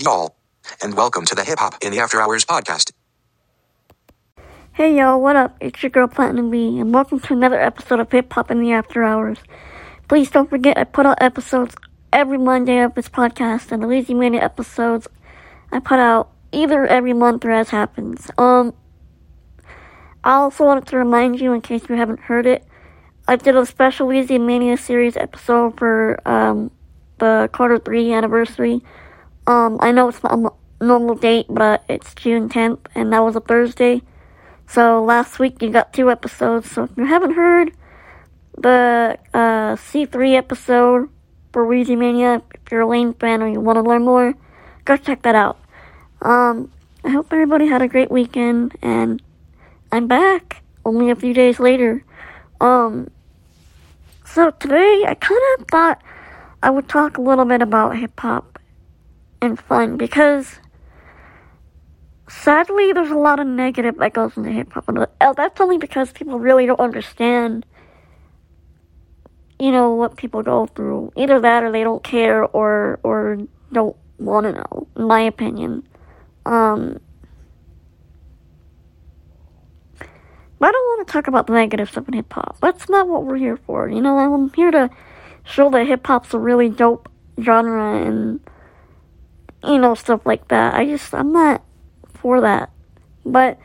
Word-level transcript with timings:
y'all. 0.00 0.36
And 0.82 0.94
welcome 0.94 1.24
to 1.24 1.34
the 1.34 1.44
Hip 1.44 1.58
Hop 1.58 1.82
in 1.82 1.92
the 1.92 1.98
After 1.98 2.20
Hours 2.20 2.44
podcast. 2.44 2.92
Hey 4.72 4.96
y'all, 4.96 5.20
what 5.20 5.34
up? 5.34 5.56
It's 5.60 5.82
your 5.82 5.90
girl 5.90 6.06
Platinum 6.06 6.50
B, 6.50 6.78
and 6.78 6.94
welcome 6.94 7.18
to 7.20 7.32
another 7.32 7.60
episode 7.60 7.98
of 7.98 8.12
Hip 8.12 8.32
Hop 8.32 8.50
in 8.50 8.60
the 8.60 8.72
After 8.72 9.02
Hours. 9.02 9.38
Please 10.06 10.30
don't 10.30 10.48
forget 10.48 10.78
I 10.78 10.84
put 10.84 11.04
out 11.04 11.20
episodes 11.20 11.74
every 12.12 12.38
Monday 12.38 12.80
of 12.80 12.94
this 12.94 13.08
podcast, 13.08 13.72
and 13.72 13.82
the 13.82 13.86
Weezy 13.86 14.16
Mania 14.16 14.42
episodes 14.42 15.08
I 15.72 15.80
put 15.80 15.98
out 15.98 16.30
either 16.52 16.86
every 16.86 17.12
month 17.12 17.44
or 17.44 17.50
as 17.50 17.70
happens. 17.70 18.30
Um, 18.38 18.74
I 20.22 20.34
also 20.34 20.64
wanted 20.64 20.86
to 20.86 20.96
remind 20.96 21.40
you, 21.40 21.52
in 21.52 21.60
case 21.60 21.88
you 21.88 21.96
haven't 21.96 22.20
heard 22.20 22.46
it, 22.46 22.64
I 23.26 23.36
did 23.36 23.56
a 23.56 23.66
special 23.66 24.08
Weezy 24.08 24.40
Mania 24.40 24.76
series 24.76 25.16
episode 25.16 25.76
for 25.76 26.20
um, 26.26 26.70
the 27.18 27.50
Carter 27.52 27.78
3 27.78 28.12
anniversary. 28.12 28.82
Um, 29.48 29.78
I 29.80 29.92
know 29.92 30.10
it's 30.10 30.22
not 30.22 30.38
a 30.38 30.84
normal 30.84 31.14
date, 31.14 31.46
but 31.48 31.82
it's 31.88 32.14
June 32.14 32.50
10th, 32.50 32.80
and 32.94 33.10
that 33.14 33.20
was 33.20 33.34
a 33.34 33.40
Thursday. 33.40 34.02
So 34.66 35.02
last 35.02 35.38
week 35.38 35.62
you 35.62 35.70
got 35.70 35.94
two 35.94 36.10
episodes. 36.10 36.70
So 36.70 36.84
if 36.84 36.90
you 36.98 37.06
haven't 37.06 37.32
heard 37.32 37.72
the 38.58 39.18
uh, 39.32 39.74
C3 39.76 40.36
episode 40.36 41.08
for 41.50 41.66
Weezy 41.66 41.96
Mania, 41.96 42.42
if 42.52 42.70
you're 42.70 42.82
a 42.82 42.86
Wayne 42.86 43.14
fan 43.14 43.42
or 43.42 43.48
you 43.48 43.58
want 43.58 43.76
to 43.76 43.82
learn 43.82 44.04
more, 44.04 44.34
go 44.84 44.98
check 44.98 45.22
that 45.22 45.34
out. 45.34 45.58
Um, 46.20 46.70
I 47.02 47.08
hope 47.08 47.32
everybody 47.32 47.68
had 47.68 47.80
a 47.80 47.88
great 47.88 48.10
weekend, 48.10 48.76
and 48.82 49.22
I'm 49.90 50.08
back 50.08 50.62
only 50.84 51.08
a 51.08 51.16
few 51.16 51.32
days 51.32 51.58
later. 51.58 52.04
Um, 52.60 53.10
so 54.26 54.50
today 54.50 55.04
I 55.08 55.14
kind 55.14 55.40
of 55.58 55.68
thought 55.68 56.02
I 56.62 56.68
would 56.68 56.86
talk 56.86 57.16
a 57.16 57.22
little 57.22 57.46
bit 57.46 57.62
about 57.62 57.96
hip 57.96 58.20
hop 58.20 58.57
and 59.40 59.58
fun 59.58 59.96
because 59.96 60.58
sadly, 62.28 62.92
there's 62.92 63.10
a 63.10 63.16
lot 63.16 63.40
of 63.40 63.46
negative 63.46 63.96
that 63.98 64.12
goes 64.12 64.36
into 64.36 64.50
hip 64.50 64.72
hop, 64.72 64.88
and 64.88 65.06
that's 65.36 65.60
only 65.60 65.78
because 65.78 66.12
people 66.12 66.38
really 66.38 66.66
don't 66.66 66.80
understand, 66.80 67.64
you 69.58 69.72
know, 69.72 69.94
what 69.94 70.16
people 70.16 70.42
go 70.42 70.66
through. 70.66 71.12
Either 71.16 71.40
that, 71.40 71.62
or 71.62 71.72
they 71.72 71.82
don't 71.82 72.04
care, 72.04 72.44
or 72.44 73.00
or 73.02 73.38
don't 73.72 73.96
want 74.18 74.44
to 74.44 74.52
know. 74.52 74.88
In 74.96 75.04
my 75.04 75.20
opinion, 75.20 75.86
um, 76.46 76.98
I 80.60 80.72
don't 80.72 80.98
want 80.98 81.06
to 81.06 81.12
talk 81.12 81.28
about 81.28 81.46
the 81.46 81.52
negative 81.52 81.90
stuff 81.90 82.08
in 82.08 82.14
hip 82.14 82.32
hop. 82.32 82.58
That's 82.60 82.88
not 82.88 83.08
what 83.08 83.24
we're 83.24 83.36
here 83.36 83.56
for. 83.56 83.88
You 83.88 84.00
know, 84.00 84.18
I'm 84.18 84.52
here 84.52 84.70
to 84.70 84.90
show 85.44 85.70
that 85.70 85.86
hip 85.86 86.06
hop's 86.06 86.34
a 86.34 86.38
really 86.38 86.68
dope 86.68 87.08
genre 87.40 88.04
and 88.04 88.40
you 89.64 89.78
know 89.78 89.94
stuff 89.94 90.24
like 90.24 90.48
that. 90.48 90.74
I 90.74 90.84
just 90.86 91.14
I'm 91.14 91.32
not 91.32 91.62
for 92.14 92.40
that. 92.40 92.70
But 93.24 93.58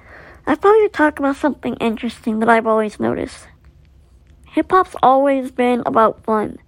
I 0.46 0.56
thought 0.56 0.80
we'd 0.82 0.94
talk 0.94 1.20
about 1.20 1.38
something 1.38 1.76
interesting 1.76 2.40
that 2.40 2.50
I've 2.50 2.68
always 2.68 3.00
noticed. 3.00 3.48
Hip 4.52 4.72
hop's 4.72 4.96
always 5.02 5.52
been 5.52 5.82
about 5.86 6.24
fun. 6.24 6.60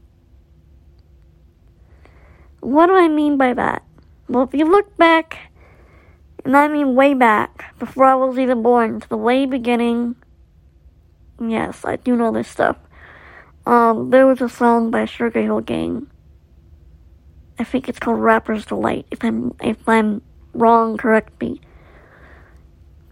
What 2.62 2.88
do 2.88 2.96
I 2.96 3.08
mean 3.08 3.38
by 3.38 3.54
that? 3.54 3.84
Well, 4.28 4.44
if 4.44 4.54
you 4.54 4.66
look 4.66 4.98
back, 4.98 5.52
and 6.44 6.58
I 6.58 6.68
mean 6.68 6.96
way 6.96 7.14
back, 7.14 7.78
before 7.78 8.06
I 8.06 8.16
was 8.16 8.40
even 8.40 8.64
born, 8.64 9.02
to 9.02 9.10
the 9.10 9.18
way 9.18 9.46
beginning, 9.46 10.16
yes, 11.40 11.86
I 11.86 11.98
do 11.98 12.16
know 12.16 12.32
this 12.32 12.48
stuff. 12.48 12.78
Um, 13.68 14.10
there 14.10 14.26
was 14.26 14.42
a 14.42 14.50
song 14.50 14.90
by 14.90 15.06
Sugar 15.06 15.42
Hill 15.42 15.62
Gang. 15.62 16.08
I 17.58 17.64
think 17.64 17.88
it's 17.88 18.00
called 18.00 18.20
Rapper's 18.20 18.66
Delight. 18.66 19.06
If 19.12 19.24
I'm 19.24 19.56
if 19.62 19.88
I'm 19.88 20.22
wrong, 20.54 20.98
correct 20.98 21.40
me. 21.42 21.62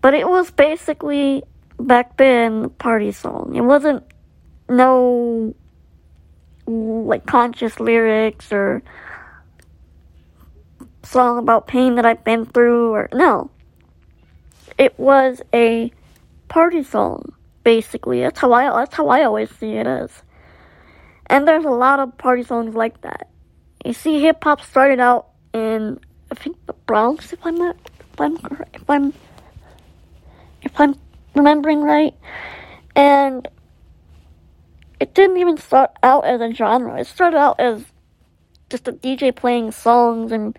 But 0.02 0.14
it 0.14 0.28
was 0.28 0.52
basically 0.52 1.44
back 1.80 2.18
then 2.18 2.70
party 2.72 3.12
song. 3.12 3.54
It 3.56 3.62
wasn't 3.62 4.04
no 4.70 5.56
like 6.68 7.26
conscious 7.26 7.80
lyrics 7.80 8.52
or 8.52 8.82
song 11.04 11.38
about 11.38 11.68
pain 11.68 11.96
that 11.96 12.06
I've 12.06 12.24
been 12.24 12.46
through 12.46 12.92
or 12.92 13.10
no. 13.14 13.50
It 14.78 14.98
was 14.98 15.42
a 15.54 15.92
party 16.48 16.84
song, 16.84 17.34
basically. 17.64 18.22
That's 18.22 18.40
how 18.40 18.52
I 18.54 18.70
that's 18.70 18.96
how 18.96 19.08
I 19.08 19.24
always 19.24 19.50
see 19.52 19.74
it 19.74 19.88
as. 19.88 20.12
And 21.28 21.48
there's 21.48 21.66
a 21.66 21.70
lot 21.70 22.00
of 22.00 22.18
party 22.18 22.44
songs 22.44 22.76
like 22.76 23.02
that. 23.02 23.30
You 23.84 23.94
see 23.94 24.22
hip 24.22 24.44
hop 24.44 24.62
started 24.62 25.00
out 25.00 25.28
in 25.54 26.00
I 26.32 26.36
think 26.36 26.58
the 26.66 26.74
Bronx 26.74 27.34
if 27.34 27.46
I'm 27.46 27.56
not 27.56 27.76
if 28.00 28.22
I'm 28.22 28.36
if 28.74 28.90
I'm 28.90 29.14
if 30.62 30.80
I'm 30.80 30.96
remembering 31.36 31.82
right. 31.82 32.14
And 32.96 33.48
it 35.00 35.14
didn't 35.14 35.38
even 35.38 35.58
start 35.58 35.92
out 36.02 36.26
as 36.26 36.40
a 36.40 36.54
genre. 36.54 37.00
It 37.00 37.08
started 37.08 37.38
out 37.38 37.60
as 37.60 37.84
just 38.70 38.88
a 38.88 38.94
DJ 38.94 39.36
playing 39.36 39.72
songs 39.72 40.32
and 40.32 40.58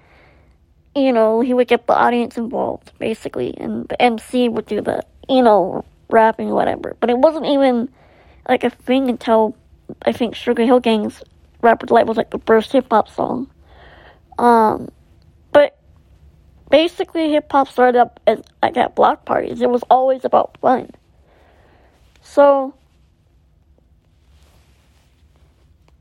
you 0.94 1.12
know, 1.12 1.40
he 1.40 1.54
would 1.54 1.66
get 1.68 1.86
the 1.86 1.92
audience 1.92 2.36
involved, 2.36 2.92
basically, 2.98 3.54
and 3.58 3.88
the 3.88 4.00
MC 4.00 4.48
would 4.48 4.66
do 4.66 4.80
the, 4.80 5.04
you 5.28 5.42
know, 5.42 5.84
rapping 6.08 6.50
whatever. 6.50 6.96
But 7.00 7.10
it 7.10 7.18
wasn't 7.18 7.46
even 7.46 7.88
like 8.48 8.62
a 8.62 8.70
thing 8.70 9.08
until 9.08 9.56
I 10.02 10.12
think 10.12 10.34
Sugar 10.34 10.64
Hill 10.64 10.80
Gang's 10.80 11.22
Rapper's 11.64 11.88
Delight 11.88 12.06
was 12.06 12.16
like 12.16 12.30
the 12.30 12.40
first 12.46 12.72
hip 12.72 12.86
hop 12.90 13.08
song. 13.08 13.50
Um, 14.38 14.88
but 15.52 15.78
basically 16.70 17.30
hip 17.30 17.50
hop 17.50 17.68
started 17.68 17.98
up 17.98 18.20
as 18.26 18.42
like 18.62 18.76
at 18.76 18.94
block 18.94 19.24
parties. 19.24 19.60
It 19.60 19.70
was 19.70 19.82
always 19.90 20.24
about 20.24 20.58
fun. 20.60 20.90
So 22.22 22.74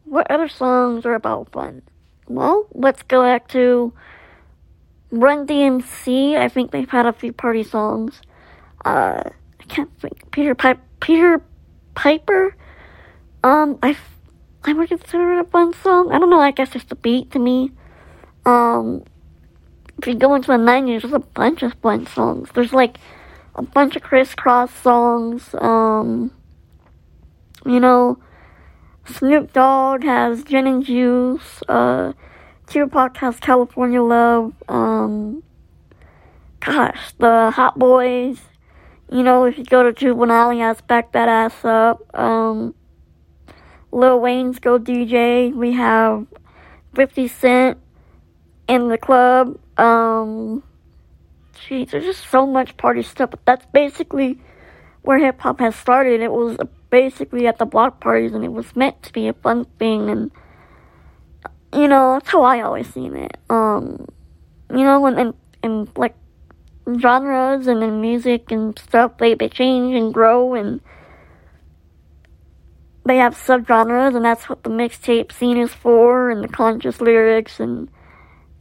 what 0.06 0.30
other 0.30 0.48
songs 0.48 1.06
are 1.06 1.16
about 1.16 1.52
fun? 1.52 1.82
Well, 2.28 2.68
let's 2.74 3.04
go 3.04 3.24
back 3.24 3.48
to 3.50 3.94
Run 5.12 5.46
DMC. 5.46 6.38
I 6.38 6.50
think 6.50 6.72
they've 6.72 6.90
had 6.90 7.06
a 7.06 7.14
few 7.14 7.34
party 7.34 7.64
songs. 7.64 8.22
Uh, 8.84 9.24
I 9.60 9.64
can't 9.68 9.92
think. 10.00 10.32
Peter 10.32 10.56
Piper. 10.56 10.82
Peter 11.00 11.42
Piper. 11.96 12.56
Um, 13.44 13.78
I 13.84 13.96
I 14.66 14.74
would 14.74 14.90
consider 14.90 15.34
it 15.34 15.40
a 15.40 15.44
fun 15.44 15.74
song. 15.74 16.12
I 16.12 16.20
don't 16.20 16.30
know. 16.30 16.40
I 16.40 16.52
guess 16.52 16.76
it's 16.76 16.86
the 16.86 16.96
beat 16.96 17.32
to 17.32 17.40
me. 17.40 17.72
Um, 18.46 19.04
if 19.98 20.08
you 20.08 20.16
go 20.16 20.36
into 20.36 20.48
the 20.48 20.54
90s, 20.54 21.02
there's 21.02 21.14
a 21.14 21.20
bunch 21.20 21.64
of 21.64 21.74
fun 21.76 22.08
songs. 22.08 22.50
There's 22.54 22.74
like 22.74 22.98
a 23.56 23.62
bunch 23.62 23.96
of 23.96 24.04
Kris 24.04 24.36
Kross 24.36 24.70
songs. 24.82 25.54
Um, 25.60 26.32
you 27.66 27.80
know, 27.80 28.20
Snoop 29.06 29.54
Dogg 29.54 30.04
has 30.04 30.44
Gin 30.44 30.68
and 30.68 30.86
Juice. 30.86 31.62
Uh, 31.68 32.14
Tupac 32.68 33.18
has 33.18 33.40
California 33.40 34.02
Love. 34.02 34.54
Um, 34.70 35.44
gosh, 36.60 37.14
the 37.20 37.52
Hot 37.52 37.78
Boys. 37.78 38.40
You 39.12 39.24
know, 39.24 39.44
if 39.44 39.58
you 39.58 39.66
go 39.66 39.84
to 39.84 39.94
Juvenile, 39.94 40.52
he 40.52 40.60
has 40.60 40.82
Back 40.82 41.12
That 41.12 41.30
Ass 41.30 41.66
Up. 41.66 42.02
Um, 42.18 42.74
Lil 43.94 44.20
Wayne's 44.20 44.60
Go 44.60 44.80
DJ. 44.80 45.54
We 45.54 45.74
have 45.74 46.26
50 46.96 47.28
Cent 47.28 47.78
in 48.68 48.88
the 48.88 48.98
club. 48.98 49.60
Um, 49.78 50.64
geez, 51.68 51.92
there's 51.92 52.06
just 52.06 52.30
so 52.30 52.46
much 52.46 52.76
party 52.78 53.04
stuff. 53.04 53.32
But 53.32 53.46
that's 53.46 53.66
basically 53.68 54.40
where 55.04 55.20
hip 55.20 55.40
hop 55.40 55.60
has 55.60 55.76
started. 55.76 56.22
It 56.22 56.32
was 56.32 56.58
basically 56.90 57.48
at 57.48 57.60
the 57.60 57.66
block 57.66 58.00
parties, 58.00 58.34
and 58.34 58.44
it 58.44 58.52
was 58.52 58.76
meant 58.76 59.02
to 59.04 59.14
be 59.14 59.28
a 59.28 59.34
fun 59.34 59.66
thing. 59.78 60.10
And 60.10 60.32
you 61.74 61.88
know, 61.88 62.14
that's 62.14 62.30
how 62.30 62.44
I 62.44 62.62
always 62.62 62.92
seen 62.92 63.16
it. 63.16 63.38
Um, 63.50 64.08
you 64.72 64.84
know, 64.84 65.06
and 65.06 65.20
and, 65.20 65.34
and 65.62 65.90
like 65.96 66.16
genres 67.00 67.68
and 67.68 67.84
in 67.84 68.02
music 68.02 68.52
and 68.52 68.78
stuff, 68.80 69.18
they 69.20 69.36
they 69.36 69.50
change 69.50 69.96
and 69.96 70.14
grow 70.14 70.56
and 70.56 70.82
they 73.06 73.18
have 73.18 73.36
subgenres, 73.36 74.16
and 74.16 74.24
that's 74.24 74.48
what 74.48 74.64
the 74.64 74.70
mixtape 74.70 75.32
scene 75.32 75.58
is 75.58 75.74
for, 75.74 76.30
and 76.30 76.44
the 76.44 76.48
conscious 76.48 77.02
lyrics 77.02 77.60
and 77.60 77.90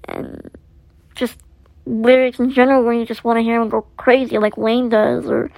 and 0.05 0.51
just 1.15 1.39
lyrics 1.87 2.39
in 2.39 2.51
general 2.51 2.85
where 2.85 2.95
you 2.95 3.05
just 3.05 3.25
want 3.25 3.39
to 3.39 3.43
hear 3.43 3.59
them 3.59 3.69
go 3.69 3.83
crazy 3.97 4.39
like 4.39 4.57
Wayne 4.57 4.89
does 4.89 5.27
or 5.27 5.51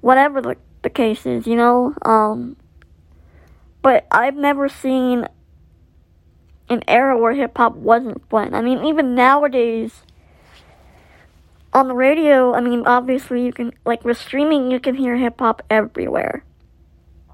whatever 0.00 0.40
the, 0.40 0.56
the 0.82 0.90
case 0.90 1.26
is, 1.26 1.46
you 1.46 1.56
know? 1.56 1.94
Um, 2.02 2.56
but 3.80 4.06
I've 4.10 4.36
never 4.36 4.68
seen 4.68 5.28
an 6.68 6.82
era 6.86 7.18
where 7.18 7.32
hip 7.32 7.56
hop 7.56 7.74
wasn't 7.74 8.28
fun. 8.28 8.54
I 8.54 8.62
mean, 8.62 8.84
even 8.84 9.14
nowadays, 9.14 10.02
on 11.72 11.88
the 11.88 11.94
radio, 11.94 12.54
I 12.54 12.60
mean, 12.60 12.84
obviously 12.86 13.44
you 13.44 13.52
can, 13.52 13.72
like 13.84 14.04
with 14.04 14.18
streaming, 14.18 14.70
you 14.70 14.78
can 14.78 14.94
hear 14.94 15.16
hip 15.16 15.40
hop 15.40 15.62
everywhere. 15.70 16.44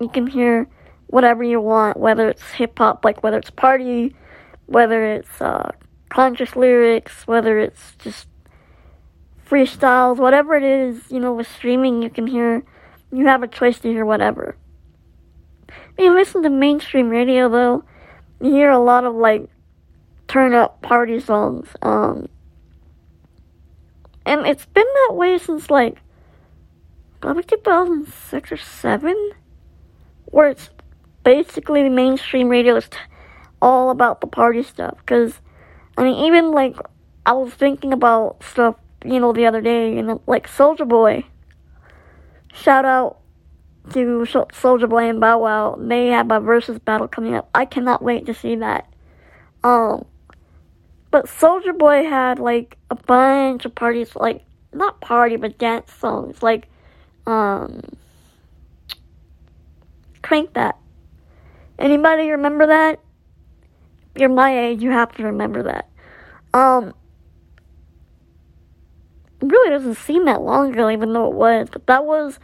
You 0.01 0.09
can 0.09 0.29
hear 0.29 0.69
whatever 1.09 1.43
you 1.43 1.61
want, 1.61 1.97
whether 1.97 2.29
it's 2.29 2.53
hip 2.53 2.79
hop, 2.79 3.05
like 3.05 3.23
whether 3.23 3.39
it's 3.39 3.51
party, 3.51 4.15
whether 4.67 5.05
it's 5.05 5.41
uh, 5.41 5.71
conscious 6.09 6.55
lyrics, 6.55 7.27
whether 7.27 7.59
it's 7.59 7.95
just 7.97 8.29
freestyles, 9.49 10.19
whatever 10.19 10.55
it 10.55 10.63
is, 10.63 11.11
you 11.11 11.19
know, 11.19 11.33
with 11.33 11.49
streaming, 11.49 12.03
you 12.03 12.11
can 12.11 12.27
hear, 12.27 12.63
you 13.11 13.27
have 13.27 13.43
a 13.43 13.49
choice 13.49 13.79
to 13.81 13.89
hear 13.89 14.05
whatever. 14.05 14.57
When 15.97 16.07
you 16.07 16.15
listen 16.15 16.43
to 16.43 16.51
mainstream 16.51 17.09
radio, 17.09 17.49
though, 17.49 17.85
you 18.41 18.51
hear 18.53 18.71
a 18.71 18.79
lot 18.79 19.05
of 19.05 19.15
like 19.15 19.49
turn 20.29 20.55
up 20.55 20.83
party 20.83 21.19
songs. 21.19 21.69
Um, 21.83 22.29
and 24.27 24.47
it's 24.47 24.67
been 24.67 24.87
that 24.87 25.15
way 25.15 25.39
since 25.39 25.71
like 25.71 25.97
probably 27.21 27.43
2006 27.45 28.53
or 28.53 28.57
7, 28.59 29.31
where 30.27 30.51
it's 30.51 30.71
basically 31.25 31.83
the 31.83 31.91
mainstream 31.91 32.49
radio 32.49 32.77
is 32.77 32.89
t- 32.89 32.99
all 33.61 33.91
about 33.91 34.21
the 34.21 34.27
party 34.27 34.63
stuff. 34.63 34.97
Because, 34.99 35.35
I 35.97 36.05
mean, 36.05 36.25
even 36.27 36.53
like 36.53 36.77
I 37.27 37.33
was 37.33 37.53
thinking 37.53 37.93
about 37.93 38.43
stuff, 38.43 38.77
you 39.05 39.21
know, 39.21 39.33
the 39.33 39.47
other 39.47 39.61
day, 39.61 39.99
and 39.99 40.21
like 40.27 40.49
Soulja 40.49 40.89
Boy. 40.89 41.25
Shout 42.53 42.85
out 42.85 43.19
to 43.93 44.27
Soulja 44.27 44.89
Boy 44.89 45.09
and 45.09 45.21
Bow 45.21 45.39
Wow. 45.39 45.77
They 45.79 46.09
have 46.09 46.31
a 46.31 46.41
versus 46.41 46.79
battle 46.79 47.09
coming 47.09 47.35
up. 47.35 47.49
I 47.55 47.65
cannot 47.65 48.03
wait 48.03 48.27
to 48.27 48.35
see 48.35 48.57
that. 48.57 48.89
Um, 49.63 50.05
but 51.11 51.27
Soulja 51.27 51.77
Boy 51.77 52.05
had 52.05 52.39
like 52.39 52.77
a 52.91 52.95
bunch 52.95 53.65
of 53.65 53.75
parties, 53.75 54.15
like 54.15 54.45
not 54.73 55.01
party 55.01 55.37
but 55.37 55.59
dance 55.59 55.93
songs, 55.93 56.43
like 56.43 56.69
um, 57.27 57.83
crank 60.23 60.55
that. 60.55 60.79
Anybody 61.79 62.31
remember 62.31 62.67
that? 62.67 63.01
You're 64.17 64.29
my 64.29 64.67
age, 64.67 64.83
you 64.83 64.91
have 64.91 65.13
to 65.13 65.23
remember 65.23 65.63
that. 65.63 65.89
Um, 66.53 66.95
really 69.41 69.71
doesn't 69.71 69.97
seem 69.97 70.25
that 70.25 70.43
long 70.43 70.73
ago, 70.73 70.91
even 70.91 71.13
though 71.13 71.31
it 71.31 71.35
was, 71.35 71.69
but 71.71 71.87
that 71.87 72.05
was 72.05 72.41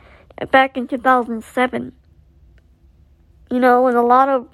back 0.51 0.77
in 0.77 0.87
2007. 0.87 1.93
You 3.51 3.61
know, 3.61 3.87
and 3.87 3.97
a 3.97 4.03
lot 4.03 4.29
of, 4.29 4.49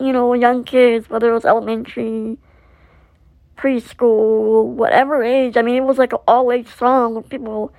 you 0.00 0.12
know, 0.12 0.34
young 0.34 0.64
kids, 0.64 1.08
whether 1.08 1.30
it 1.30 1.34
was 1.34 1.44
elementary, 1.44 2.38
preschool, 3.56 4.66
whatever 4.66 5.22
age, 5.22 5.56
I 5.56 5.62
mean, 5.62 5.76
it 5.76 5.84
was 5.84 5.98
like 5.98 6.12
an 6.12 6.18
all 6.26 6.50
age 6.52 6.68
song 6.68 7.14
where 7.14 7.22
people 7.22 7.72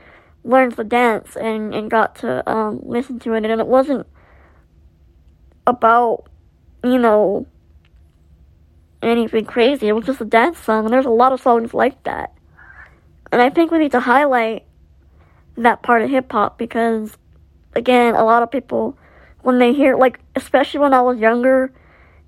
learned 0.44 0.76
to 0.78 0.84
dance 0.84 1.36
and, 1.36 1.74
and 1.74 1.92
got 1.92 2.16
to 2.18 2.48
um, 2.50 2.80
listen 2.84 3.20
to 3.20 3.34
it. 3.34 3.46
And 3.46 3.60
it 3.60 3.68
wasn't 3.68 4.08
about, 5.68 6.24
you 6.84 6.98
know, 6.98 7.46
anything 9.04 9.46
crazy. 9.46 9.88
It 9.88 9.94
was 9.94 10.06
just 10.06 10.22
a 10.22 10.26
dance 10.26 10.58
song. 10.58 10.86
And 10.86 10.94
there's 10.94 11.06
a 11.06 11.12
lot 11.12 11.32
of 11.32 11.40
songs 11.40 11.74
like 11.74 12.04
that. 12.04 12.34
And 13.32 13.42
I 13.42 13.52
think 13.52 13.70
we 13.70 13.78
need 13.78 13.92
to 13.92 14.00
highlight 14.00 14.66
that 15.58 15.84
part 15.84 16.02
of 16.02 16.10
hip 16.10 16.32
hop 16.32 16.58
because, 16.58 17.16
again, 17.76 18.16
a 18.16 18.24
lot 18.24 18.42
of 18.42 18.50
people, 18.50 18.98
when 19.42 19.60
they 19.60 19.74
hear, 19.74 19.96
like, 19.96 20.20
especially 20.36 20.80
when 20.80 20.94
I 20.94 21.02
was 21.02 21.20
younger 21.20 21.72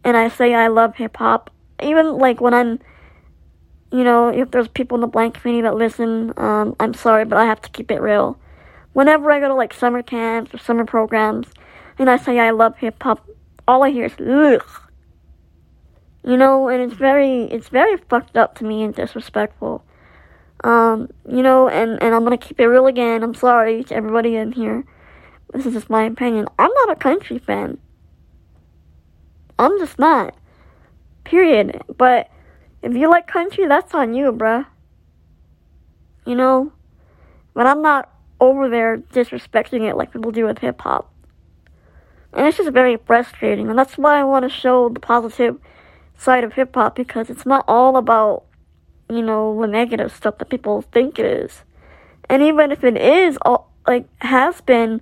and 0.03 0.15
I 0.15 0.29
say 0.29 0.53
I 0.53 0.67
love 0.67 0.95
hip 0.95 1.17
hop, 1.17 1.49
even 1.81 2.17
like 2.17 2.39
when 2.39 2.53
I'm 2.53 2.79
you 3.91 4.03
know, 4.03 4.29
if 4.29 4.51
there's 4.51 4.67
people 4.67 4.95
in 4.95 5.01
the 5.01 5.07
blank 5.07 5.41
community 5.41 5.63
that 5.63 5.75
listen, 5.75 6.33
um, 6.37 6.75
I'm 6.79 6.93
sorry, 6.93 7.25
but 7.25 7.37
I 7.37 7.45
have 7.45 7.61
to 7.61 7.69
keep 7.69 7.89
it 7.89 8.01
real. 8.01 8.37
Whenever 8.93 9.31
I 9.31 9.39
go 9.39 9.47
to 9.47 9.55
like 9.55 9.73
summer 9.73 10.03
camps 10.03 10.53
or 10.53 10.57
summer 10.57 10.85
programs, 10.85 11.47
and 11.97 12.09
I 12.09 12.17
say 12.17 12.39
I 12.39 12.51
love 12.51 12.77
hip 12.77 13.01
hop, 13.01 13.27
all 13.69 13.83
I 13.83 13.91
hear 13.91 14.05
is 14.05 14.15
ugh. 14.19 14.67
You 16.25 16.37
know, 16.37 16.67
and 16.69 16.81
it's 16.81 16.95
very, 16.99 17.43
it's 17.43 17.69
very 17.69 17.97
fucked 17.97 18.35
up 18.35 18.55
to 18.55 18.65
me 18.65 18.83
and 18.83 18.95
disrespectful. 18.95 19.85
Um, 20.63 21.09
you 21.29 21.43
know, 21.43 21.69
and, 21.69 22.01
and 22.01 22.15
I'm 22.15 22.23
gonna 22.23 22.37
keep 22.39 22.59
it 22.59 22.65
real 22.65 22.87
again. 22.87 23.21
I'm 23.21 23.35
sorry 23.35 23.83
to 23.85 23.95
everybody 23.95 24.35
in 24.35 24.53
here. 24.53 24.83
This 25.53 25.67
is 25.67 25.73
just 25.73 25.89
my 25.89 26.03
opinion. 26.03 26.47
I'm 26.57 26.71
not 26.73 26.91
a 26.91 26.95
country 26.95 27.37
fan. 27.37 27.77
I'm 29.59 29.77
just 29.77 29.99
not. 29.99 30.35
Period. 31.23 31.83
But 31.95 32.29
if 32.81 32.95
you 32.95 33.07
like 33.07 33.27
country, 33.27 33.67
that's 33.67 33.93
on 33.93 34.15
you, 34.15 34.33
bruh. 34.33 34.65
You 36.25 36.35
know? 36.35 36.73
But 37.53 37.67
I'm 37.67 37.83
not 37.83 38.11
over 38.39 38.67
there 38.67 38.97
disrespecting 38.97 39.87
it 39.87 39.95
like 39.95 40.11
people 40.11 40.31
do 40.31 40.45
with 40.45 40.57
hip 40.57 40.81
hop. 40.81 41.13
And 42.33 42.47
it's 42.47 42.57
just 42.57 42.71
very 42.71 42.97
frustrating. 42.97 43.69
And 43.69 43.77
that's 43.77 43.97
why 43.97 44.19
I 44.19 44.23
want 44.23 44.43
to 44.43 44.49
show 44.49 44.89
the 44.89 44.99
positive 44.99 45.59
side 46.17 46.43
of 46.43 46.53
hip 46.53 46.75
hop 46.75 46.95
because 46.95 47.29
it's 47.29 47.45
not 47.45 47.65
all 47.67 47.97
about, 47.97 48.43
you 49.09 49.21
know, 49.21 49.59
the 49.59 49.67
negative 49.67 50.11
stuff 50.11 50.37
that 50.37 50.49
people 50.49 50.81
think 50.81 51.17
it 51.17 51.25
is. 51.25 51.63
And 52.29 52.43
even 52.43 52.71
if 52.71 52.83
it 52.83 52.97
is, 52.97 53.37
all, 53.41 53.71
like, 53.87 54.07
has 54.21 54.61
been, 54.61 55.01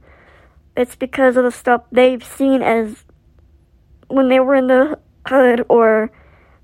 it's 0.77 0.95
because 0.95 1.35
of 1.35 1.43
the 1.43 1.51
stuff 1.51 1.83
they've 1.91 2.23
seen 2.23 2.61
as 2.61 3.03
when 4.07 4.29
they 4.29 4.39
were 4.39 4.55
in 4.55 4.67
the 4.67 4.97
hood 5.27 5.65
or 5.67 6.09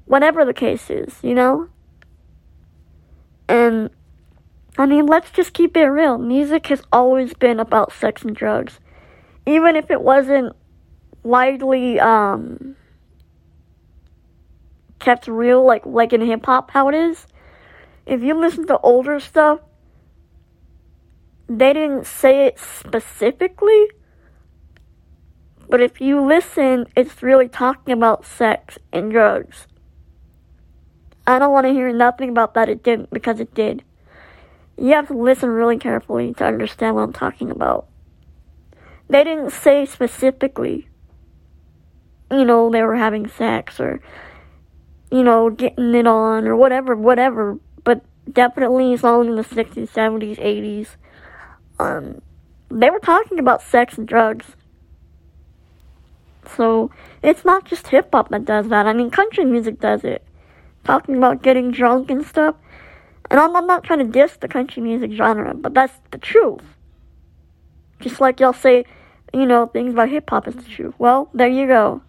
whatever 0.06 0.46
the 0.46 0.54
case 0.54 0.90
is, 0.90 1.16
you 1.22 1.36
know? 1.36 1.68
And 3.50 3.90
I 4.78 4.86
mean, 4.86 5.06
let's 5.06 5.32
just 5.32 5.54
keep 5.54 5.76
it 5.76 5.86
real. 5.86 6.18
Music 6.18 6.68
has 6.68 6.82
always 6.92 7.34
been 7.34 7.60
about 7.60 7.92
sex 7.92 8.24
and 8.24 8.36
drugs. 8.36 8.80
Even 9.46 9.76
if 9.76 9.92
it 9.92 10.02
wasn't 10.02 10.56
widely 11.24 12.00
um, 12.00 12.76
kept 15.00 15.28
real 15.28 15.64
like 15.64 15.86
like 15.86 16.14
in 16.14 16.22
hip 16.22 16.46
hop 16.46 16.72
how 16.72 16.90
it 16.90 16.96
is. 16.96 17.28
If 18.06 18.22
you 18.22 18.34
listen 18.34 18.68
to 18.68 18.78
older 18.80 19.20
stuff, 19.20 19.60
they 21.48 21.74
didn't 21.74 22.06
say 22.06 22.48
it 22.48 22.60
specifically, 22.60 23.88
but 25.70 25.82
if 25.82 26.02
you 26.02 26.22
listen, 26.22 26.86
it's 26.96 27.24
really 27.24 27.48
talking 27.48 27.94
about 27.94 28.26
sex 28.26 28.78
and 28.92 29.12
drugs. 29.12 29.68
I 31.26 31.40
don't 31.40 31.54
want 31.54 31.68
to 31.68 31.74
hear 31.74 31.94
nothing 31.94 32.30
about 32.30 32.54
that 32.56 32.68
it 32.68 32.84
didn't 32.84 33.10
because 33.12 33.40
it 33.40 33.54
did. 33.54 33.84
You 34.78 34.94
have 34.94 35.08
to 35.08 35.18
listen 35.18 35.50
really 35.50 35.78
carefully 35.78 36.34
to 36.36 36.46
understand 36.46 36.96
what 36.96 37.04
I'm 37.04 37.14
talking 37.14 37.52
about. 37.52 37.88
They 39.10 39.24
didn't 39.24 39.52
say 39.52 39.86
specifically, 39.86 40.88
you 42.32 42.46
know, 42.46 42.70
they 42.72 42.82
were 42.82 42.96
having 42.96 43.28
sex 43.28 43.80
or, 43.80 44.02
you 45.12 45.24
know, 45.24 45.50
getting 45.50 45.94
it 45.94 46.08
on 46.08 46.48
or 46.48 46.56
whatever, 46.56 46.96
whatever. 46.96 47.60
But 47.84 48.02
definitely, 48.32 48.96
long 48.98 49.28
in 49.28 49.36
the 49.36 49.44
60s, 49.44 49.90
70s, 49.90 50.40
80s, 50.40 50.88
um, 51.80 52.22
they 52.70 52.90
were 52.90 53.00
talking 53.00 53.40
about 53.40 53.62
sex 53.62 53.98
and 53.98 54.08
drugs. 54.08 54.56
So, 56.56 56.92
it's 57.22 57.46
not 57.46 57.66
just 57.66 57.88
hip 57.88 58.10
hop 58.14 58.30
that 58.30 58.46
does 58.46 58.70
that. 58.70 58.86
I 58.86 58.94
mean, 58.94 59.10
country 59.10 59.46
music 59.46 59.80
does 59.80 60.04
it 60.04 60.26
talking 60.84 61.16
about 61.16 61.42
getting 61.42 61.72
drunk 61.72 62.10
and 62.10 62.26
stuff. 62.26 62.56
And 63.30 63.40
I'm, 63.40 63.56
I'm 63.56 63.66
not 63.66 63.84
trying 63.84 64.00
to 64.00 64.06
diss 64.06 64.38
the 64.38 64.48
country 64.48 64.82
music 64.84 65.12
genre, 65.12 65.54
but 65.54 65.74
that's 65.74 65.94
the 66.12 66.18
truth. 66.18 66.62
Just 68.00 68.20
like 68.20 68.40
y'all 68.40 68.54
say, 68.54 68.86
you 69.34 69.46
know, 69.46 69.68
things 69.68 69.94
about 69.94 70.10
hip 70.10 70.30
hop 70.30 70.48
is 70.48 70.56
truth. 70.68 70.94
Well, 70.98 71.30
there 71.34 71.48
you 71.48 71.68
go. 71.68 72.02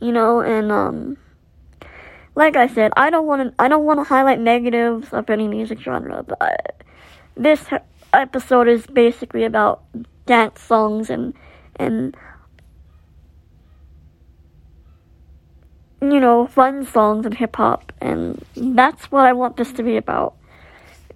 You 0.00 0.12
know, 0.12 0.40
and 0.40 0.72
um, 0.72 1.16
like 2.34 2.56
I 2.56 2.66
said, 2.66 2.92
I 2.96 3.10
don't 3.10 3.26
want 3.26 3.48
to. 3.48 3.62
I 3.62 3.68
don't 3.68 3.84
want 3.84 4.00
to 4.00 4.04
highlight 4.04 4.40
negatives 4.40 5.12
of 5.12 5.28
any 5.28 5.46
music 5.46 5.80
genre, 5.80 6.22
but 6.22 6.82
this 7.36 7.66
episode 8.12 8.68
is 8.68 8.86
basically 8.86 9.44
about 9.44 9.82
dance 10.26 10.60
songs 10.60 11.10
and 11.10 11.34
and 11.76 12.16
you 16.02 16.18
know, 16.18 16.46
fun 16.46 16.86
songs 16.86 17.26
and 17.26 17.34
hip 17.34 17.56
hop, 17.56 17.92
and 18.00 18.42
that's 18.56 19.10
what 19.12 19.26
I 19.26 19.32
want 19.32 19.56
this 19.56 19.72
to 19.72 19.82
be 19.82 19.96
about. 19.96 20.34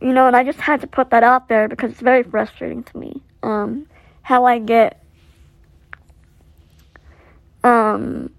You 0.00 0.12
know, 0.12 0.26
and 0.26 0.36
I 0.36 0.44
just 0.44 0.60
had 0.60 0.80
to 0.82 0.86
put 0.86 1.10
that 1.10 1.22
out 1.22 1.48
there 1.48 1.68
because 1.68 1.92
it's 1.92 2.00
very 2.00 2.22
frustrating 2.22 2.82
to 2.84 2.98
me. 2.98 3.22
Um, 3.42 3.86
how 4.22 4.44
I 4.44 4.58
get, 4.58 5.02
um, 7.64 8.30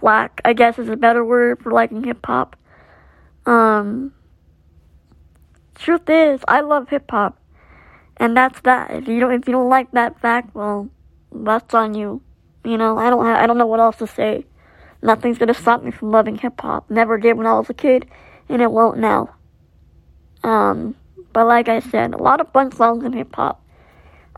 flack, 0.00 0.40
I 0.44 0.52
guess 0.52 0.78
is 0.78 0.88
a 0.88 0.96
better 0.96 1.24
word 1.24 1.62
for 1.62 1.70
liking 1.70 2.02
hip 2.02 2.24
hop. 2.24 2.56
Um, 3.44 4.12
truth 5.74 6.08
is, 6.08 6.40
I 6.48 6.60
love 6.62 6.88
hip 6.88 7.10
hop, 7.10 7.38
and 8.16 8.36
that's 8.36 8.60
that. 8.62 8.90
If 8.90 9.08
you 9.08 9.20
don't, 9.20 9.32
if 9.32 9.46
you 9.46 9.52
don't 9.52 9.68
like 9.68 9.92
that 9.92 10.18
fact, 10.20 10.54
well, 10.54 10.88
that's 11.32 11.74
on 11.74 11.94
you. 11.94 12.22
You 12.64 12.78
know, 12.78 12.98
I 12.98 13.10
don't 13.10 13.24
have, 13.24 13.38
I 13.40 13.46
don't 13.46 13.58
know 13.58 13.66
what 13.66 13.78
else 13.78 13.96
to 13.98 14.06
say. 14.06 14.46
Nothing's 15.02 15.38
gonna 15.38 15.54
stop 15.54 15.82
me 15.82 15.90
from 15.90 16.10
loving 16.10 16.36
hip 16.36 16.60
hop. 16.60 16.90
Never 16.90 17.18
did 17.18 17.36
when 17.36 17.46
I 17.46 17.52
was 17.52 17.70
a 17.70 17.74
kid, 17.74 18.06
and 18.48 18.62
it 18.62 18.70
won't 18.72 18.98
now. 18.98 19.34
Um, 20.42 20.94
but 21.32 21.46
like 21.46 21.68
I 21.68 21.80
said, 21.80 22.14
a 22.14 22.18
lot 22.18 22.40
of 22.40 22.50
fun 22.52 22.72
songs 22.72 23.04
in 23.04 23.12
hip 23.12 23.34
hop. 23.36 23.62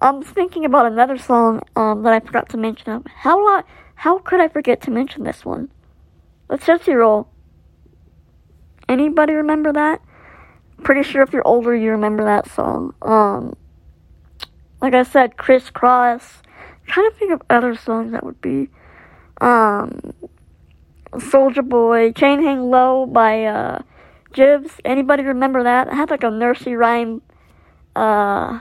I'm 0.01 0.23
thinking 0.23 0.65
about 0.65 0.87
another 0.87 1.19
song 1.19 1.63
um, 1.75 2.03
that 2.03 2.13
I 2.13 2.21
forgot 2.21 2.49
to 2.51 2.57
mention. 2.57 3.05
How 3.07 3.45
I, 3.47 3.65
how 3.97 4.19
could 4.19 4.41
I 4.41 4.49
forget 4.49 4.81
to 4.83 4.91
mention 4.91 5.25
this 5.25 5.45
one? 5.45 5.71
Let's 6.49 6.67
just 6.67 6.87
Roll 6.87 7.29
Anybody 8.89 9.35
remember 9.35 9.73
that? 9.73 10.01
Pretty 10.83 11.03
sure 11.03 11.23
if 11.23 11.33
you're 11.33 11.47
older, 11.47 11.75
you 11.75 11.91
remember 11.91 12.25
that 12.25 12.49
song. 12.49 12.95
Um, 13.03 13.55
like 14.81 14.95
I 14.95 15.03
said, 15.03 15.37
Kris 15.37 15.71
Kross. 15.71 16.43
trying 16.87 17.11
to 17.11 17.17
think 17.17 17.33
of 17.33 17.43
other 17.51 17.75
songs 17.77 18.13
that 18.13 18.25
would 18.25 18.41
be. 18.41 18.71
Um, 19.41 20.15
Soulja 21.13 21.69
Boy, 21.69 22.13
Chain 22.13 22.43
Hang 22.43 22.71
Low 22.71 23.05
by 23.05 23.45
uh, 23.45 23.83
Jibbs. 24.33 24.81
Anybody 24.85 25.25
remember 25.25 25.65
that? 25.65 25.89
It 25.89 25.95
had 25.95 26.11
like 26.11 26.23
a 26.23 26.31
nursery 26.31 26.77
rhyme 26.77 27.21
uh, 27.97 28.61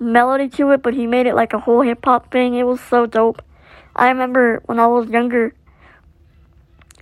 melody 0.00 0.48
to 0.48 0.70
it, 0.70 0.82
but 0.82 0.94
he 0.94 1.06
made 1.06 1.26
it 1.26 1.34
like 1.34 1.52
a 1.52 1.58
whole 1.58 1.82
hip 1.82 2.04
hop 2.04 2.32
thing. 2.32 2.54
It 2.54 2.64
was 2.64 2.80
so 2.80 3.06
dope. 3.06 3.42
I 3.94 4.08
remember 4.08 4.62
when 4.66 4.80
I 4.80 4.86
was 4.86 5.08
younger 5.08 5.54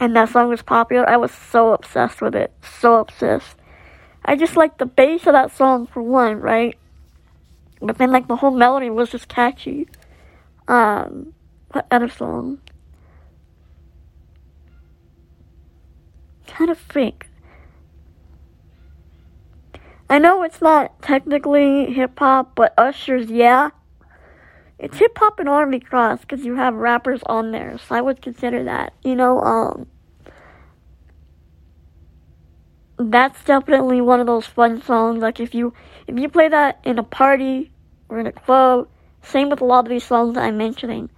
and 0.00 0.14
that 0.16 0.28
song 0.28 0.48
was 0.48 0.62
popular, 0.62 1.08
I 1.08 1.16
was 1.16 1.32
so 1.32 1.72
obsessed 1.72 2.20
with 2.20 2.34
it. 2.34 2.52
So 2.80 2.96
obsessed. 2.96 3.56
I 4.24 4.36
just 4.36 4.56
like 4.56 4.78
the 4.78 4.86
bass 4.86 5.26
of 5.26 5.32
that 5.32 5.56
song 5.56 5.86
for 5.86 6.02
one, 6.02 6.40
right? 6.40 6.76
But 7.80 7.98
then 7.98 8.10
like 8.12 8.28
the 8.28 8.36
whole 8.36 8.50
melody 8.50 8.90
was 8.90 9.10
just 9.10 9.28
catchy. 9.28 9.88
Um, 10.66 11.34
what 11.72 11.86
other 11.90 12.08
song? 12.08 12.60
Kind 16.46 16.70
of 16.70 16.78
think. 16.78 17.27
I 20.18 20.20
know 20.20 20.42
it's 20.42 20.60
not 20.60 21.00
technically 21.00 21.94
hip 21.94 22.18
hop, 22.18 22.56
but 22.56 22.74
Usher's 22.76 23.30
yeah. 23.30 23.70
It's 24.76 24.98
hip 24.98 25.16
hop 25.16 25.38
and 25.38 25.48
R&B 25.48 25.78
cross 25.78 26.22
because 26.22 26.44
you 26.44 26.56
have 26.56 26.74
rappers 26.74 27.20
on 27.26 27.52
there, 27.52 27.78
so 27.78 27.94
I 27.94 28.00
would 28.00 28.20
consider 28.20 28.64
that. 28.64 28.94
You 29.04 29.14
know, 29.14 29.40
um, 29.40 29.86
that's 32.98 33.44
definitely 33.44 34.00
one 34.00 34.18
of 34.18 34.26
those 34.26 34.44
fun 34.44 34.82
songs. 34.82 35.22
Like 35.22 35.38
if 35.38 35.54
you 35.54 35.72
if 36.08 36.18
you 36.18 36.28
play 36.28 36.48
that 36.48 36.80
in 36.82 36.98
a 36.98 37.04
party 37.04 37.70
or 38.08 38.18
in 38.18 38.26
a 38.26 38.32
club, 38.32 38.88
same 39.22 39.50
with 39.50 39.60
a 39.60 39.64
lot 39.64 39.84
of 39.84 39.88
these 39.88 40.02
songs 40.02 40.34
that 40.34 40.42
I'm 40.42 40.58
mentioning. 40.58 41.10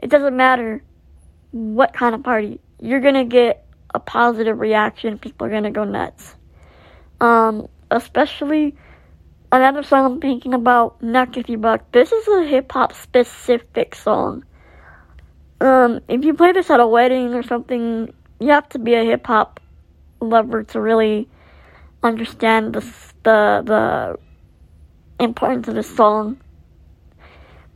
It 0.00 0.10
doesn't 0.10 0.36
matter 0.36 0.84
what 1.52 1.94
kind 1.94 2.14
of 2.14 2.22
party. 2.22 2.60
You're 2.78 3.00
gonna 3.00 3.24
get 3.24 3.66
a 3.94 3.98
positive 3.98 4.58
reaction. 4.58 5.18
People 5.18 5.46
are 5.46 5.50
gonna 5.50 5.70
go 5.70 5.84
nuts. 5.84 6.36
Um, 7.22 7.68
especially 7.90 8.74
another 9.52 9.82
song 9.82 10.04
I'm 10.04 10.20
thinking 10.20 10.54
about, 10.54 10.96
If 11.02 11.48
You 11.48 11.58
Buck. 11.58 11.90
This 11.92 12.12
is 12.12 12.28
a 12.28 12.44
hip 12.44 12.70
hop 12.72 12.92
specific 12.92 13.94
song. 13.94 14.44
Um, 15.60 16.00
if 16.08 16.24
you 16.24 16.34
play 16.34 16.52
this 16.52 16.70
at 16.70 16.80
a 16.80 16.86
wedding 16.86 17.34
or 17.34 17.42
something, 17.42 18.12
you 18.40 18.48
have 18.48 18.68
to 18.70 18.78
be 18.78 18.94
a 18.94 19.04
hip 19.04 19.26
hop 19.26 19.60
lover 20.20 20.62
to 20.64 20.80
really 20.80 21.28
understand 22.02 22.74
the 22.74 22.80
the 23.22 23.62
the 23.64 24.18
importance 25.24 25.68
of 25.68 25.74
this 25.74 25.94
song. 25.94 26.38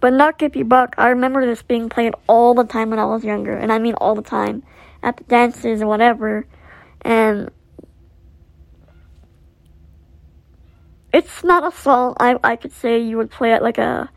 But 0.01 0.43
If 0.43 0.57
You 0.57 0.65
Buck, 0.65 0.95
I 0.99 1.09
remember 1.09 1.47
this 1.47 1.63
being 1.63 1.89
played 1.89 2.15
all 2.27 2.55
the 2.55 2.65
time 2.65 2.91
when 2.91 2.99
I 2.99 3.05
was 3.05 3.25
younger, 3.25 3.57
and 3.57 3.73
I 3.73 3.79
mean 3.79 3.95
all 3.95 4.15
the 4.15 4.23
time, 4.23 4.63
at 5.03 5.17
the 5.17 5.25
dances 5.25 5.81
and 5.81 5.89
whatever. 5.89 6.47
And 7.03 7.51
it's 11.13 11.45
not 11.45 11.65
a 11.65 11.77
song 11.77 12.15
I 12.19 12.39
I 12.43 12.57
could 12.57 12.73
say 12.73 12.99
you 12.99 13.17
would 13.19 13.31
play 13.31 13.53
at 13.53 13.63
like 13.63 13.79
a 13.79 14.11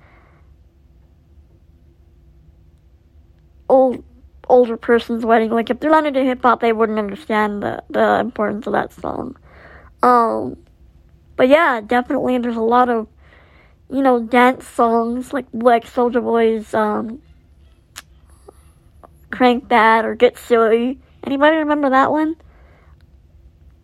old 3.70 4.04
older 4.48 4.78
person's 4.78 5.26
wedding. 5.26 5.52
Like 5.52 5.70
if 5.70 5.80
they're 5.80 5.92
not 5.92 6.06
into 6.06 6.24
hip 6.24 6.42
hop, 6.42 6.62
they 6.62 6.74
wouldn't 6.74 7.00
understand 7.00 7.64
the 7.64 7.84
the 7.90 8.20
importance 8.20 8.68
of 8.68 8.74
that 8.74 8.94
song. 8.94 9.38
Um, 10.04 10.58
but 11.36 11.48
yeah, 11.48 11.82
definitely 11.82 12.38
there's 12.38 12.56
a 12.56 12.62
lot 12.62 12.90
of 12.90 13.08
you 13.90 14.02
know 14.02 14.22
dance 14.22 14.68
songs 14.68 15.34
like 15.34 15.48
like 15.54 15.86
Soulja 15.86 16.22
Boy's 16.22 16.74
um, 16.74 17.22
"Crank 19.32 19.70
That" 19.70 20.06
or 20.06 20.16
"Get 20.16 20.38
Silly." 20.38 21.00
Anybody 21.24 21.58
remember 21.58 21.90
that 21.90 22.12
one? 22.12 22.36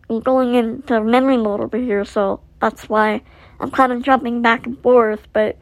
I'm 0.08 0.20
going 0.20 0.54
into 0.54 1.00
memory 1.00 1.36
mode 1.36 1.60
over 1.60 1.76
here, 1.76 2.04
so 2.04 2.40
that's 2.62 2.88
why 2.88 3.20
I'm 3.60 3.72
kind 3.72 3.92
of 3.92 4.02
jumping 4.02 4.40
back 4.40 4.66
and 4.66 4.80
forth. 4.82 5.26
But 5.34 5.58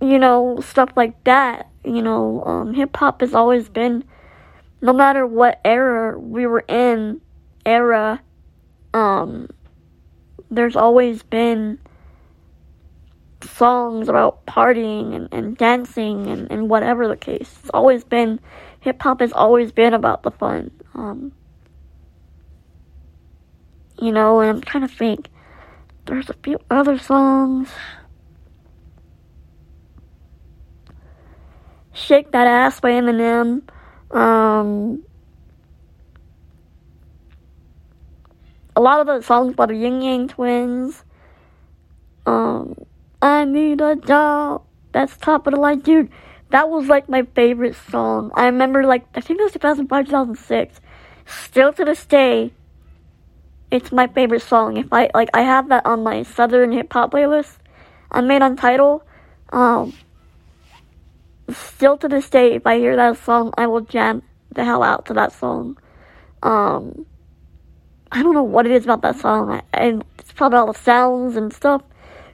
you 0.00 0.18
know, 0.18 0.58
stuff 0.60 0.90
like 0.96 1.22
that. 1.24 1.68
You 1.84 2.02
know, 2.02 2.42
um, 2.44 2.74
hip 2.74 2.96
hop 2.96 3.20
has 3.20 3.34
always 3.34 3.68
been, 3.68 4.04
no 4.80 4.92
matter 4.92 5.26
what 5.26 5.60
era 5.64 6.18
we 6.18 6.46
were 6.46 6.64
in, 6.68 7.20
era, 7.64 8.20
um, 8.94 9.48
there's 10.50 10.76
always 10.76 11.22
been 11.22 11.78
songs 13.42 14.08
about 14.08 14.44
partying 14.46 15.14
and, 15.14 15.28
and 15.32 15.56
dancing 15.56 16.26
and, 16.26 16.50
and 16.50 16.68
whatever 16.68 17.06
the 17.06 17.16
case. 17.16 17.54
It's 17.60 17.70
always 17.72 18.02
been, 18.02 18.40
hip 18.80 19.00
hop 19.02 19.20
has 19.20 19.32
always 19.32 19.72
been 19.72 19.94
about 19.94 20.22
the 20.22 20.30
fun. 20.30 20.70
Um, 20.94 21.32
you 24.00 24.12
know, 24.12 24.40
and 24.40 24.50
I'm 24.50 24.60
trying 24.60 24.86
to 24.86 24.94
think. 24.94 25.28
There's 26.06 26.30
a 26.30 26.34
few 26.42 26.58
other 26.70 26.98
songs. 26.98 27.68
Shake 31.92 32.32
That 32.32 32.46
Ass 32.46 32.80
by 32.80 32.92
Eminem. 32.92 33.62
Um, 34.10 35.02
a 38.74 38.80
lot 38.80 39.00
of 39.00 39.06
the 39.06 39.20
songs 39.26 39.54
by 39.54 39.66
the 39.66 39.74
Ying 39.74 40.02
Yang 40.02 40.28
Twins. 40.28 41.04
Um, 42.24 42.74
I 43.20 43.44
need 43.44 43.80
a 43.80 43.96
job. 43.96 44.62
That's 44.92 45.16
top 45.16 45.46
of 45.46 45.54
the 45.54 45.60
line, 45.60 45.80
dude. 45.80 46.10
That 46.50 46.70
was 46.70 46.86
like 46.86 47.08
my 47.08 47.24
favorite 47.34 47.76
song. 47.90 48.30
I 48.34 48.46
remember 48.46 48.84
like 48.84 49.04
I 49.14 49.20
think 49.20 49.40
it 49.40 49.42
was 49.42 49.52
2005, 49.52 50.06
2006. 50.06 50.80
Still 51.26 51.72
to 51.74 51.84
this 51.84 52.06
day, 52.06 52.52
it's 53.70 53.92
my 53.92 54.06
favorite 54.06 54.42
song. 54.42 54.76
If 54.76 54.92
I 54.92 55.10
like, 55.14 55.28
I 55.34 55.42
have 55.42 55.68
that 55.68 55.84
on 55.84 56.02
my 56.02 56.22
Southern 56.22 56.72
hip 56.72 56.92
hop 56.92 57.12
playlist. 57.12 57.56
I 58.10 58.20
made 58.20 58.42
on 58.42 58.56
Tidal. 58.56 59.04
Um, 59.50 59.92
still 61.50 61.96
to 61.98 62.08
this 62.08 62.28
day, 62.30 62.54
if 62.54 62.66
I 62.66 62.78
hear 62.78 62.96
that 62.96 63.18
song, 63.18 63.52
I 63.58 63.66
will 63.66 63.82
jam 63.82 64.22
the 64.52 64.64
hell 64.64 64.82
out 64.82 65.06
to 65.06 65.14
that 65.14 65.32
song. 65.32 65.78
Um, 66.42 67.06
I 68.10 68.22
don't 68.22 68.34
know 68.34 68.42
what 68.42 68.66
it 68.66 68.72
is 68.72 68.84
about 68.84 69.02
that 69.02 69.16
song. 69.16 69.60
and 69.72 70.04
it's 70.18 70.32
probably 70.32 70.58
all 70.58 70.72
the 70.72 70.78
sounds 70.78 71.36
and 71.36 71.52
stuff. 71.52 71.82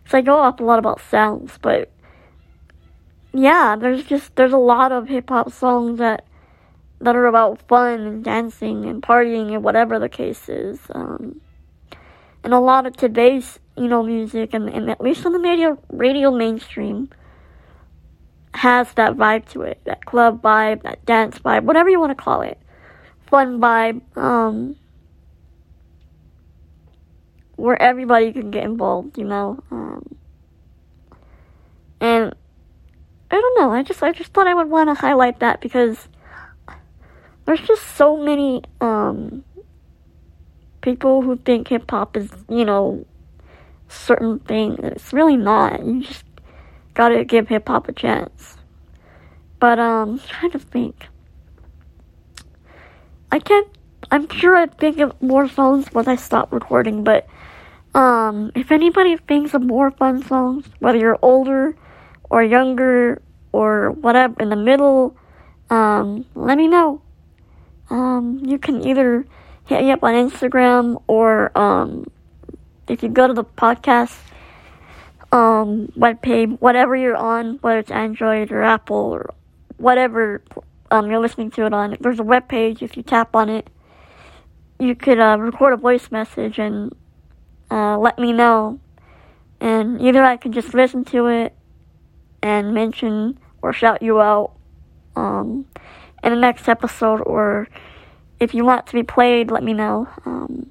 Cause 0.05 0.15
I 0.15 0.21
go 0.21 0.39
off 0.39 0.61
a 0.61 0.65
lot 0.65 0.79
about 0.79 1.01
sounds, 1.01 1.59
but 1.63 1.91
yeah, 3.33 3.75
there's 3.75 4.05
just 4.05 4.37
there's 4.37 4.53
a 4.53 4.59
lot 4.59 4.93
of 4.93 5.09
hip 5.09 5.31
hop 5.31 5.51
songs 5.51 5.99
that 5.99 6.25
that 7.01 7.17
are 7.17 7.27
about 7.27 7.61
fun 7.69 8.01
and 8.01 8.25
dancing 8.25 8.85
and 8.87 9.03
partying 9.03 9.53
and 9.53 9.63
whatever 9.63 9.99
the 9.99 10.09
case 10.09 10.49
is. 10.49 10.81
Um, 10.91 11.41
and 12.43 12.53
a 12.53 12.61
lot 12.61 12.87
of 12.87 12.97
today's 12.97 13.59
you 13.77 13.89
know 13.89 14.03
music 14.03 14.55
and, 14.55 14.69
and 14.69 14.91
at 14.91 15.01
least 15.01 15.27
on 15.27 15.33
the 15.33 15.39
radio 15.41 15.79
radio 15.91 16.31
mainstream 16.31 17.09
has 18.55 18.93
that 18.95 19.15
vibe 19.15 19.49
to 19.51 19.63
it, 19.63 19.81
that 19.85 20.05
club 20.05 20.41
vibe, 20.41 20.83
that 20.83 21.05
dance 21.05 21.39
vibe, 21.41 21.65
whatever 21.65 21.91
you 21.91 21.99
want 21.99 22.17
to 22.17 22.23
call 22.23 22.41
it, 22.41 22.59
fun 23.27 23.59
vibe, 23.59 24.01
um, 24.17 24.77
where 27.57 27.81
everybody 27.83 28.33
can 28.33 28.51
get 28.51 28.65
involved, 28.65 29.19
you 29.19 29.25
know. 29.25 29.63
Um, 29.71 30.17
and 32.01 32.35
I 33.31 33.41
don't 33.41 33.59
know. 33.59 33.73
I 33.73 33.83
just 33.83 34.03
I 34.03 34.13
just 34.13 34.33
thought 34.33 34.47
I 34.47 34.55
would 34.55 34.71
want 34.71 34.89
to 34.89 34.95
highlight 34.95 35.41
that 35.41 35.61
because 35.61 36.09
there's 37.45 37.61
just 37.61 37.83
so 37.97 38.17
many 38.17 38.63
um, 38.81 39.45
people 40.81 41.23
who 41.23 41.37
think 41.37 41.69
hip 41.69 41.91
hop 41.91 42.17
is 42.17 42.31
you 42.49 42.65
know 42.65 43.07
certain 43.89 44.39
thing. 44.41 44.79
It's 44.83 45.13
really 45.13 45.37
not. 45.37 45.85
You 45.85 46.03
just 46.03 46.25
gotta 46.95 47.25
give 47.25 47.49
hip 47.49 47.69
hop 47.69 47.89
a 47.89 47.93
chance. 47.93 48.57
But 49.59 49.79
um, 49.79 50.11
I'm 50.11 50.19
trying 50.19 50.51
to 50.53 50.59
think. 50.59 51.07
I 53.33 53.39
can't. 53.39 53.69
I'm 54.11 54.29
sure 54.29 54.57
I'd 54.57 54.79
think 54.79 55.01
of 55.01 55.21
more 55.23 55.49
songs 55.49 55.93
once 55.93 56.09
I 56.09 56.17
stop 56.17 56.53
recording. 56.53 57.05
But 57.05 57.27
um, 57.95 58.53
if 58.55 58.71
anybody 58.71 59.17
thinks 59.17 59.55
of 59.55 59.63
more 59.63 59.91
fun 59.91 60.23
songs, 60.23 60.67
whether 60.79 60.99
you're 60.99 61.19
older 61.23 61.77
or 62.31 62.43
younger 62.43 63.23
or 63.53 63.93
whatever 63.93 64.35
in 64.43 64.51
the 64.51 64.57
middle, 64.57 65.17
um, 65.71 66.27
let 66.35 66.59
me 66.59 66.69
know. 66.69 67.01
Um, 67.91 68.41
you 68.45 68.59
can 68.59 68.87
either 68.87 69.27
hit 69.67 69.83
me 69.83 69.91
up 69.91 70.03
on 70.03 70.15
Instagram 70.15 71.03
or 71.07 71.57
um, 71.57 72.07
if 72.89 73.03
you 73.03 73.09
go 73.09 73.27
to 73.27 73.35
the 73.35 73.45
podcast 73.45 74.17
um, 75.33 75.89
webpage, 75.97 76.61
whatever 76.61 76.95
you're 76.97 77.17
on, 77.17 77.59
whether 77.61 77.79
it's 77.79 77.91
Android 77.91 78.53
or 78.53 78.63
Apple 78.63 78.97
or 78.97 79.35
whatever 79.77 80.43
um, 80.91 81.11
you're 81.11 81.21
listening 81.21 81.51
to 81.53 81.67
it 81.67 81.75
on, 81.75 81.97
there's 82.01 82.21
a 82.21 82.25
web 82.25 82.49
page. 82.49 82.83
If 82.83 82.97
you 82.97 83.03
tap 83.03 83.35
on 83.35 83.49
it, 83.49 83.69
you 84.79 84.95
could 84.95 85.19
uh, 85.19 85.37
record 85.39 85.73
a 85.73 85.77
voice 85.77 86.11
message 86.11 86.59
and 86.59 86.95
uh, 87.71 87.99
let 87.99 88.19
me 88.19 88.33
know. 88.33 88.81
And 89.61 90.01
either 90.01 90.23
I 90.23 90.37
can 90.37 90.53
just 90.53 90.75
listen 90.75 91.05
to 91.07 91.27
it 91.27 91.55
and 92.43 92.75
mention 92.75 93.39
or 93.63 93.73
shout 93.73 94.03
you 94.03 94.21
out 94.21 94.53
um, 95.17 95.67
in 96.25 96.33
the 96.33 96.39
next 96.39 96.69
episode, 96.69 97.21
or 97.21 97.69
if 98.41 98.55
you 98.55 98.65
want 98.65 98.87
to 98.87 98.95
be 98.95 99.03
played, 99.03 99.51
let 99.51 99.63
me 99.63 99.75
know 99.75 100.09
um, 100.25 100.71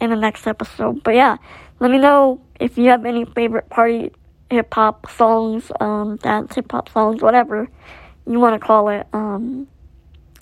in 0.00 0.10
the 0.10 0.16
next 0.16 0.46
episode. 0.46 1.02
But 1.02 1.14
yeah, 1.14 1.38
let 1.80 1.90
me 1.90 1.98
know 1.98 2.42
if 2.60 2.76
you 2.76 2.90
have 2.90 3.06
any 3.06 3.24
favorite 3.24 3.70
party 3.70 4.12
hip 4.50 4.72
hop 4.74 5.10
songs, 5.10 5.72
um, 5.80 6.16
dance 6.16 6.54
hip 6.54 6.70
hop 6.70 6.90
songs, 6.90 7.22
whatever 7.22 7.68
you 8.26 8.38
want 8.38 8.60
to 8.60 8.64
call 8.64 8.88
it. 8.90 9.06
Um, 9.12 9.66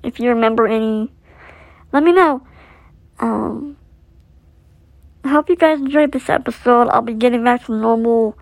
if 0.02 0.18
you 0.18 0.30
remember 0.30 0.66
any, 0.66 1.12
let 1.92 2.02
me 2.02 2.12
know. 2.12 2.44
Um, 3.20 3.76
I 5.22 5.28
hope 5.28 5.48
you 5.48 5.56
guys 5.56 5.78
enjoyed 5.78 6.12
this 6.12 6.28
episode. 6.28 6.88
I'll 6.88 7.02
be 7.02 7.14
getting 7.14 7.44
back 7.44 7.66
to 7.66 7.72
normal 7.72 8.36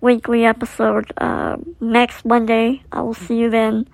weekly 0.00 0.44
episode 0.44 1.12
uh, 1.18 1.56
next 1.80 2.24
Monday. 2.24 2.82
I 2.92 3.02
will 3.02 3.14
see 3.14 3.36
you 3.36 3.50
then. 3.50 3.88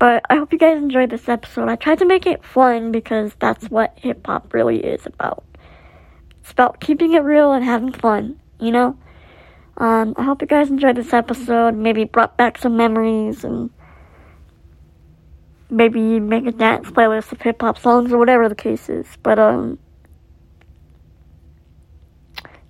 But 0.00 0.24
I 0.30 0.36
hope 0.36 0.50
you 0.50 0.58
guys 0.58 0.78
enjoyed 0.78 1.10
this 1.10 1.28
episode. 1.28 1.68
I 1.68 1.76
tried 1.76 1.98
to 1.98 2.06
make 2.06 2.24
it 2.26 2.42
fun 2.42 2.90
because 2.90 3.34
that's 3.38 3.66
what 3.66 3.92
hip 3.96 4.26
hop 4.26 4.54
really 4.54 4.78
is 4.78 5.04
about. 5.04 5.44
It's 6.40 6.50
about 6.50 6.80
keeping 6.80 7.12
it 7.12 7.18
real 7.18 7.52
and 7.52 7.62
having 7.62 7.92
fun, 7.92 8.40
you 8.58 8.72
know? 8.72 8.96
Um, 9.76 10.14
I 10.16 10.22
hope 10.22 10.40
you 10.40 10.48
guys 10.48 10.70
enjoyed 10.70 10.96
this 10.96 11.12
episode. 11.12 11.74
Maybe 11.74 12.04
brought 12.04 12.38
back 12.38 12.56
some 12.56 12.78
memories 12.78 13.44
and 13.44 13.68
maybe 15.68 16.18
make 16.18 16.46
a 16.46 16.52
dance 16.52 16.88
playlist 16.90 17.30
of 17.32 17.42
hip 17.42 17.60
hop 17.60 17.76
songs 17.76 18.10
or 18.10 18.16
whatever 18.16 18.48
the 18.48 18.54
case 18.54 18.88
is. 18.88 19.06
But, 19.22 19.38
um, 19.38 19.78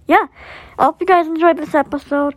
yeah, 0.09 0.27
I 0.81 0.85
hope 0.87 1.01
you 1.01 1.07
guys 1.07 1.29
enjoyed 1.29 1.59
this 1.59 1.77
episode. 1.77 2.35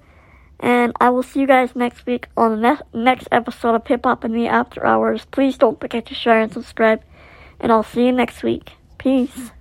And 0.64 0.94
I 1.02 1.10
will 1.10 1.24
see 1.24 1.42
you 1.42 1.48
guys 1.48 1.76
next 1.76 2.06
week 2.06 2.30
on 2.38 2.62
the 2.62 2.78
ne- 2.94 3.04
next 3.04 3.28
episode 3.34 3.76
of 3.76 3.86
Hip 3.86 4.06
Hop 4.06 4.24
in 4.24 4.32
the 4.32 4.48
After 4.48 4.86
Hours. 4.86 5.26
Please 5.26 5.58
don't 5.58 5.78
forget 5.78 6.06
to 6.06 6.16
share 6.16 6.40
and 6.40 6.54
subscribe. 6.54 7.04
And 7.60 7.70
I'll 7.70 7.84
see 7.84 8.06
you 8.06 8.14
next 8.14 8.44
week. 8.44 8.72
Peace. 8.98 9.52